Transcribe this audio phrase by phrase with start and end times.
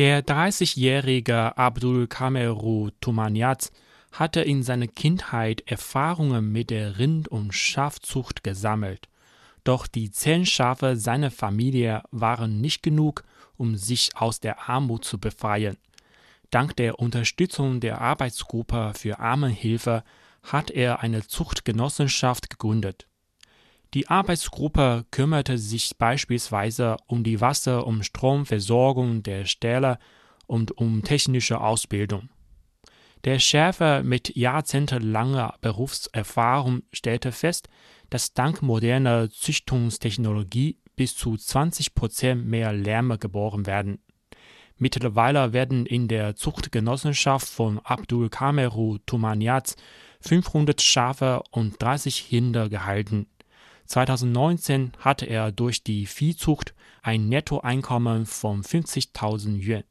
[0.00, 3.70] Der 30-jährige Abdul Kameru Tumaniat
[4.12, 9.10] hatte in seiner Kindheit Erfahrungen mit der Rind- und Schafzucht gesammelt.
[9.62, 13.24] Doch die zehn Schafe seiner Familie waren nicht genug,
[13.58, 15.76] um sich aus der Armut zu befreien.
[16.48, 20.02] Dank der Unterstützung der Arbeitsgruppe für Armenhilfe
[20.42, 23.06] hat er eine Zuchtgenossenschaft gegründet.
[23.92, 29.98] Die Arbeitsgruppe kümmerte sich beispielsweise um die Wasser- und Stromversorgung der Ställe
[30.46, 32.28] und um technische Ausbildung.
[33.24, 37.68] Der Schäfer mit jahrzehntelanger Berufserfahrung stellte fest,
[38.10, 43.98] dass dank moderner Züchtungstechnologie bis zu 20 Prozent mehr Lämmer geboren werden.
[44.78, 49.76] Mittlerweile werden in der Zuchtgenossenschaft von Abdul Kameru Tumaniat
[50.22, 53.26] 500 Schafe und 30 Rinder gehalten.
[53.90, 59.82] 2019 hatte er durch die Viehzucht ein Nettoeinkommen von 50.000 Yuan.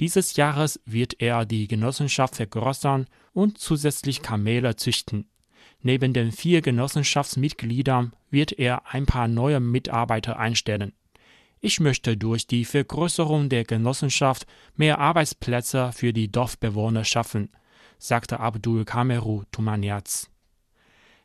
[0.00, 5.30] Dieses Jahres wird er die Genossenschaft vergrößern und zusätzlich Kamele züchten.
[5.80, 10.92] Neben den vier Genossenschaftsmitgliedern wird er ein paar neue Mitarbeiter einstellen.
[11.60, 17.50] Ich möchte durch die Vergrößerung der Genossenschaft mehr Arbeitsplätze für die Dorfbewohner schaffen,
[17.98, 20.28] sagte Abdul Kameru Tumaniaz.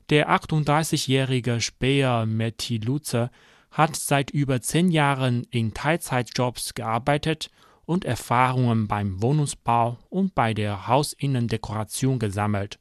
[0.09, 3.29] Der 38-jährige Speer Metiluze
[3.71, 7.49] hat seit über zehn Jahren in Teilzeitjobs gearbeitet
[7.85, 12.79] und Erfahrungen beim Wohnungsbau und bei der Hausinnendekoration gesammelt.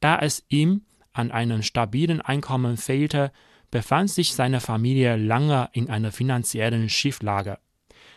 [0.00, 3.32] Da es ihm an einem stabilen Einkommen fehlte,
[3.70, 7.58] befand sich seine Familie lange in einer finanziellen Schieflage.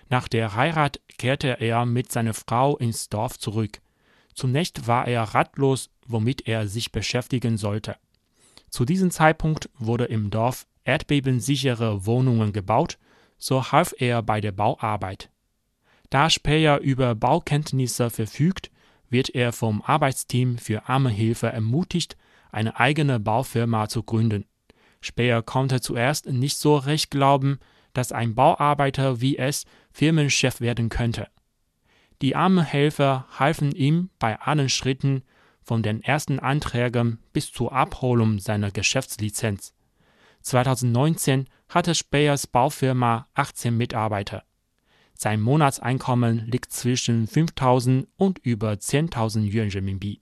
[0.09, 3.79] Nach der Heirat kehrte er mit seiner Frau ins Dorf zurück.
[4.33, 7.95] Zunächst war er ratlos, womit er sich beschäftigen sollte.
[8.71, 12.97] Zu diesem Zeitpunkt wurde im Dorf erdbebensichere Wohnungen gebaut,
[13.37, 15.29] so half er bei der Bauarbeit.
[16.09, 18.71] Da Speyer über Baukenntnisse verfügt,
[19.09, 22.17] wird er vom Arbeitsteam für Armenhilfe ermutigt,
[22.51, 24.45] eine eigene Baufirma zu gründen.
[25.01, 27.59] Speyer konnte zuerst nicht so recht glauben,
[27.93, 31.27] dass ein Bauarbeiter wie es Firmenchef werden könnte.
[32.21, 35.23] Die Armenhelfer halfen ihm bei allen Schritten,
[35.63, 39.73] von den ersten Anträgen bis zur Abholung seiner Geschäftslizenz.
[40.41, 44.43] 2019 hatte Speyers Baufirma 18 Mitarbeiter.
[45.13, 50.19] Sein Monatseinkommen liegt zwischen 5.000 und über 10.000 Yuan Renminbi.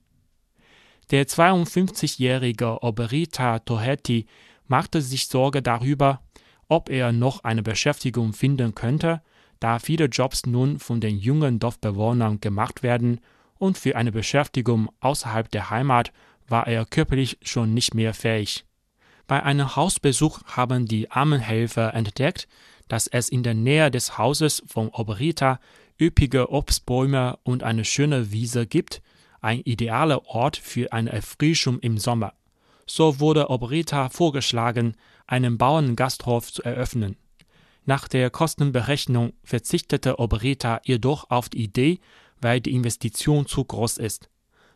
[1.11, 4.28] Der 52-jährige Oberita Tohetti
[4.67, 6.22] machte sich Sorge darüber,
[6.67, 9.22] ob er noch eine Beschäftigung finden könnte,
[9.59, 13.22] da viele Jobs nun von den jungen Dorfbewohnern gemacht werden
[13.59, 16.12] und für eine Beschäftigung außerhalb der Heimat
[16.47, 18.66] war er körperlich schon nicht mehr fähig.
[19.28, 22.47] Bei einem Hausbesuch haben die Armenhelfer entdeckt,
[22.88, 25.59] dass es in der Nähe des Hauses von Oberita
[26.02, 29.03] üppige Obstbäume und eine schöne Wiese gibt,
[29.42, 32.34] ein idealer Ort für eine Erfrischung im Sommer.
[32.88, 34.96] So wurde Oberita vorgeschlagen,
[35.28, 37.16] einen Bauerngasthof zu eröffnen.
[37.86, 42.00] Nach der Kostenberechnung verzichtete Oberita jedoch auf die Idee,
[42.41, 44.29] weil die Investition zu groß ist.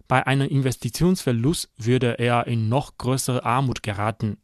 [0.07, 4.38] Bei einem Investitionsverlust würde er in noch größere Armut geraten.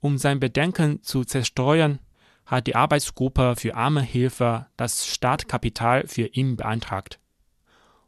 [0.00, 1.98] Um sein Bedenken zu zerstreuen,
[2.44, 7.18] hat die Arbeitsgruppe für Armenhilfe das Startkapital für ihn beantragt.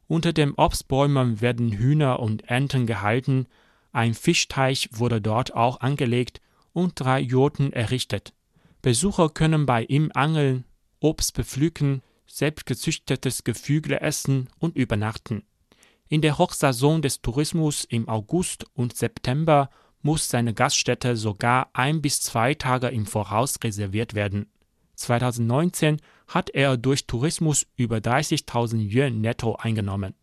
[0.06, 3.46] Unter den Obstbäumen werden Hühner und Enten gehalten,
[3.92, 6.40] ein Fischteich wurde dort auch angelegt
[6.72, 8.32] und drei Jurten errichtet.
[8.80, 10.64] Besucher können bei ihm angeln,
[11.00, 15.42] Obst bepflücken selbstgezüchtetes Geflügel essen und übernachten.
[16.08, 22.20] In der Hochsaison des Tourismus im August und September muss seine Gaststätte sogar ein bis
[22.20, 24.46] zwei Tage im Voraus reserviert werden.
[24.94, 30.14] 2019 hat er durch Tourismus über 30.000 Yuan netto eingenommen.